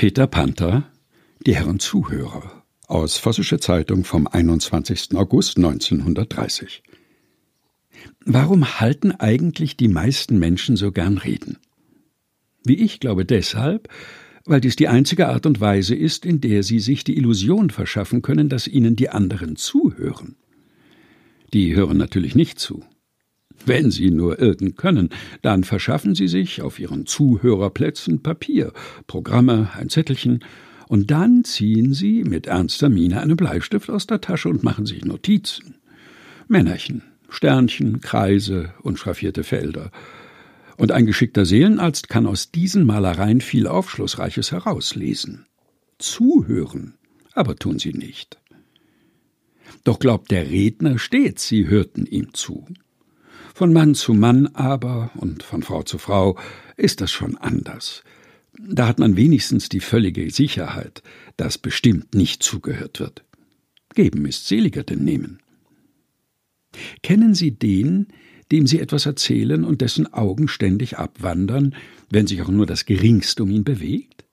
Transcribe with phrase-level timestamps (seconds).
[0.00, 0.90] Peter Panther,
[1.44, 5.14] die Herren Zuhörer aus Vossische Zeitung vom 21.
[5.14, 6.82] August 1930.
[8.24, 11.58] Warum halten eigentlich die meisten Menschen so gern Reden?
[12.64, 13.90] Wie ich glaube deshalb,
[14.46, 18.22] weil dies die einzige Art und Weise ist, in der sie sich die Illusion verschaffen
[18.22, 20.36] können, dass ihnen die anderen zuhören.
[21.52, 22.82] Die hören natürlich nicht zu.
[23.66, 25.10] Wenn sie nur irgend können,
[25.42, 28.72] dann verschaffen sie sich auf ihren Zuhörerplätzen Papier,
[29.06, 30.40] Programme, ein Zettelchen,
[30.88, 35.04] und dann ziehen sie mit ernster Miene einen Bleistift aus der Tasche und machen sich
[35.04, 35.76] Notizen.
[36.48, 39.92] Männerchen, Sternchen, Kreise und schraffierte Felder.
[40.76, 45.46] Und ein geschickter Seelenarzt kann aus diesen Malereien viel Aufschlussreiches herauslesen.
[45.98, 46.94] Zuhören,
[47.34, 48.40] aber tun sie nicht.
[49.84, 52.66] Doch glaubt der Redner stets, sie hörten ihm zu.
[53.54, 56.38] Von Mann zu Mann aber und von Frau zu Frau
[56.76, 58.02] ist das schon anders.
[58.58, 61.02] Da hat man wenigstens die völlige Sicherheit,
[61.36, 63.24] dass bestimmt nicht zugehört wird.
[63.94, 65.40] Geben ist seliger denn nehmen.
[67.02, 68.08] Kennen Sie den,
[68.52, 71.74] dem Sie etwas erzählen und dessen Augen ständig abwandern,
[72.10, 74.24] wenn sich auch nur das geringste um ihn bewegt?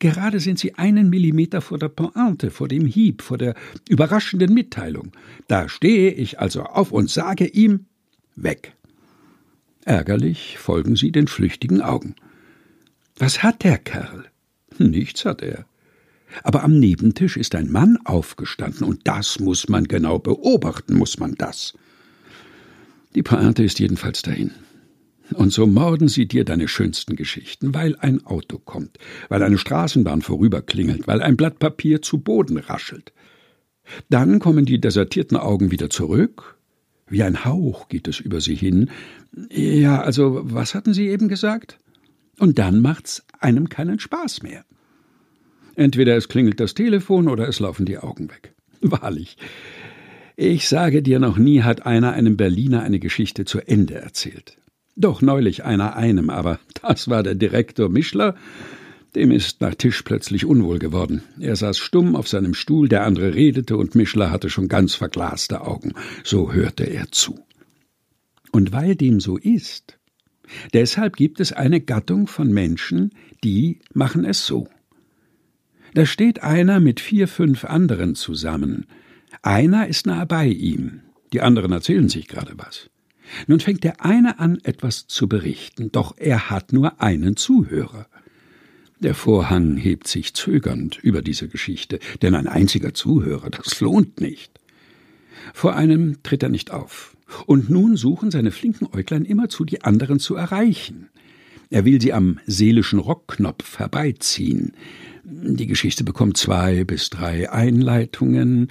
[0.00, 3.54] Gerade sind Sie einen Millimeter vor der Pointe, vor dem Hieb, vor der
[3.88, 5.12] überraschenden Mitteilung.
[5.46, 7.86] Da stehe ich also auf und sage ihm
[8.42, 8.74] weg.
[9.84, 12.14] Ärgerlich folgen Sie den flüchtigen Augen.
[13.16, 14.26] Was hat der Kerl?
[14.78, 15.66] Nichts hat er.
[16.42, 21.34] Aber am Nebentisch ist ein Mann aufgestanden, und das muss man genau beobachten, muss man
[21.34, 21.72] das.
[23.14, 24.52] Die Pointe ist jedenfalls dahin.
[25.34, 30.22] Und so morden sie dir deine schönsten Geschichten, weil ein Auto kommt, weil eine Straßenbahn
[30.22, 33.12] vorüberklingelt, weil ein Blatt Papier zu Boden raschelt.
[34.08, 36.57] Dann kommen die desertierten Augen wieder zurück.
[37.10, 38.90] Wie ein Hauch geht es über sie hin.
[39.50, 41.78] Ja, also, was hatten Sie eben gesagt?
[42.38, 44.64] Und dann macht's einem keinen Spaß mehr.
[45.74, 48.54] Entweder es klingelt das Telefon oder es laufen die Augen weg.
[48.80, 49.36] Wahrlich.
[50.36, 54.58] Ich sage dir, noch nie hat einer einem Berliner eine Geschichte zu Ende erzählt.
[54.94, 58.34] Doch neulich einer einem, aber das war der Direktor Mischler.
[59.14, 61.22] Dem ist nach Tisch plötzlich unwohl geworden.
[61.40, 65.62] Er saß stumm auf seinem Stuhl, der andere redete und Mischler hatte schon ganz verglaste
[65.62, 65.94] Augen.
[66.24, 67.40] So hörte er zu.
[68.52, 69.98] Und weil dem so ist,
[70.72, 73.12] deshalb gibt es eine Gattung von Menschen,
[73.44, 74.68] die machen es so.
[75.94, 78.86] Da steht einer mit vier, fünf anderen zusammen.
[79.42, 81.00] Einer ist nahe bei ihm,
[81.32, 82.90] die anderen erzählen sich gerade was.
[83.46, 88.06] Nun fängt der eine an, etwas zu berichten, doch er hat nur einen Zuhörer.
[89.00, 94.60] Der Vorhang hebt sich zögernd über diese Geschichte, denn ein einziger Zuhörer, das lohnt nicht.
[95.54, 97.16] Vor einem tritt er nicht auf,
[97.46, 101.08] und nun suchen seine flinken Äuglein immerzu die anderen zu erreichen.
[101.70, 104.72] Er will sie am seelischen Rockknopf herbeiziehen,
[105.30, 108.68] die Geschichte bekommt zwei bis drei Einleitungen.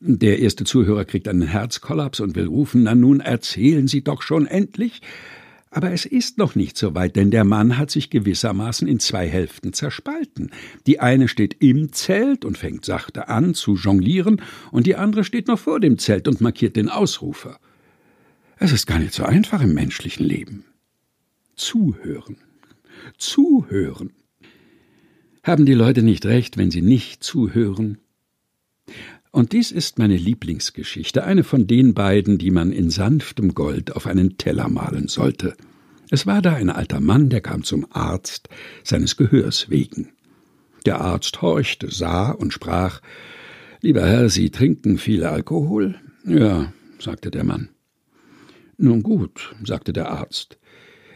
[0.00, 4.46] Der erste Zuhörer kriegt einen Herzkollaps und will rufen, na nun erzählen Sie doch schon
[4.46, 5.02] endlich.
[5.74, 9.28] Aber es ist noch nicht so weit, denn der Mann hat sich gewissermaßen in zwei
[9.28, 10.52] Hälften zerspalten.
[10.86, 14.40] Die eine steht im Zelt und fängt sachte an zu jonglieren,
[14.70, 17.58] und die andere steht noch vor dem Zelt und markiert den Ausrufer.
[18.56, 20.64] Es ist gar nicht so einfach im menschlichen Leben.
[21.56, 22.36] Zuhören.
[23.18, 24.12] Zuhören.
[25.42, 27.98] Haben die Leute nicht recht, wenn sie nicht zuhören?
[29.34, 34.06] Und dies ist meine Lieblingsgeschichte, eine von den beiden, die man in sanftem Gold auf
[34.06, 35.56] einen Teller malen sollte.
[36.08, 38.48] Es war da ein alter Mann, der kam zum Arzt,
[38.84, 40.12] seines Gehörs wegen.
[40.86, 43.00] Der Arzt horchte, sah und sprach
[43.80, 45.96] Lieber Herr, Sie trinken viel Alkohol?
[46.24, 47.70] Ja, sagte der Mann.
[48.78, 50.58] Nun gut, sagte der Arzt.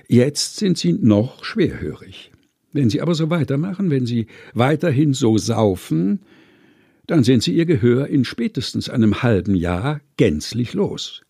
[0.08, 2.32] Jetzt sind Sie noch schwerhörig.
[2.72, 6.18] Wenn Sie aber so weitermachen, wenn Sie weiterhin so saufen,
[7.08, 11.22] dann sind Sie Ihr Gehör in spätestens einem halben Jahr gänzlich los.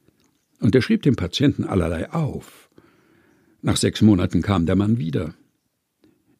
[0.60, 2.68] Und er schrieb dem Patienten allerlei auf.
[3.62, 5.34] Nach sechs Monaten kam der Mann wieder.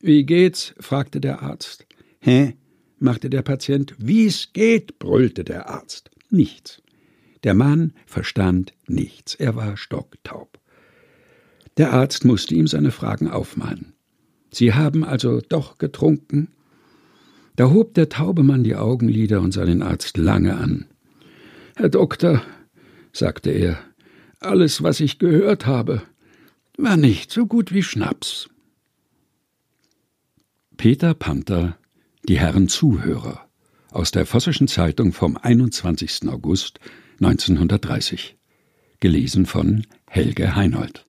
[0.01, 0.75] Wie geht's?
[0.81, 1.87] fragte der Arzt.
[2.21, 2.57] Hä?
[2.99, 3.95] machte der Patient.
[3.99, 4.99] Wie's geht?
[4.99, 6.11] brüllte der Arzt.
[6.31, 6.83] Nichts.
[7.45, 9.37] Der Mann verstand nichts.
[9.37, 10.59] Er war stocktaub.
[11.77, 13.93] Der Arzt musste ihm seine Fragen aufmalen.
[14.51, 16.49] Sie haben also doch getrunken?
[17.59, 20.87] Da hob der taube Mann die Augenlider und sah den Arzt lange an.
[21.75, 22.41] Herr Doktor,
[23.13, 23.81] sagte er,
[24.39, 26.03] alles, was ich gehört habe,
[26.77, 28.49] war nicht so gut wie Schnaps.
[30.77, 31.77] Peter Panther,
[32.29, 33.49] die Herren Zuhörer,
[33.91, 36.29] aus der Vossischen Zeitung vom 21.
[36.29, 36.79] August
[37.21, 38.37] 1930.
[39.01, 40.97] Gelesen von Helge Heinold.